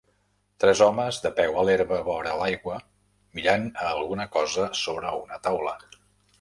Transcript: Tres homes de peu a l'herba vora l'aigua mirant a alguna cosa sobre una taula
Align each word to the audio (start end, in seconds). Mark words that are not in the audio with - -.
Tres 0.61 0.79
homes 0.85 1.19
de 1.25 1.31
peu 1.39 1.59
a 1.63 1.65
l'herba 1.69 1.99
vora 2.09 2.33
l'aigua 2.41 2.79
mirant 3.41 3.71
a 3.85 3.87
alguna 3.93 4.29
cosa 4.39 4.69
sobre 4.85 5.17
una 5.23 5.41
taula 5.49 5.81